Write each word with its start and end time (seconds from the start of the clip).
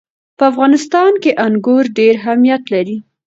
په 0.37 0.43
افغانستان 0.51 1.11
کې 1.23 1.31
انګور 1.45 1.83
ډېر 1.97 2.13
اهمیت 2.21 2.63
لري. 2.73 2.97